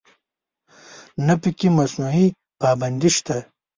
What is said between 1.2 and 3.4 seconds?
نه په کې موضوعي پابندي شته.